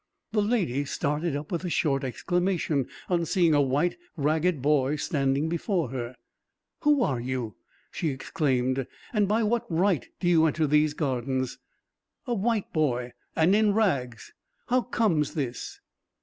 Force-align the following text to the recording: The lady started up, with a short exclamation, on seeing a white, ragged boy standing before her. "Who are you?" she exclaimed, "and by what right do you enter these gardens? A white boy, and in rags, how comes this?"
The 0.31 0.41
lady 0.41 0.83
started 0.85 1.35
up, 1.35 1.51
with 1.51 1.63
a 1.63 1.69
short 1.69 2.03
exclamation, 2.03 2.87
on 3.07 3.23
seeing 3.23 3.53
a 3.53 3.61
white, 3.61 3.97
ragged 4.17 4.59
boy 4.59 4.95
standing 4.95 5.47
before 5.47 5.89
her. 5.91 6.15
"Who 6.79 7.03
are 7.03 7.19
you?" 7.19 7.53
she 7.91 8.09
exclaimed, 8.09 8.87
"and 9.13 9.27
by 9.27 9.43
what 9.43 9.71
right 9.71 10.09
do 10.19 10.27
you 10.27 10.47
enter 10.47 10.65
these 10.65 10.95
gardens? 10.95 11.59
A 12.25 12.33
white 12.33 12.73
boy, 12.73 13.13
and 13.35 13.55
in 13.55 13.75
rags, 13.75 14.33
how 14.69 14.81
comes 14.81 15.35
this?" 15.35 15.79